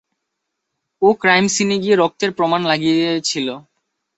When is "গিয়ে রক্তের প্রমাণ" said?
1.83-2.61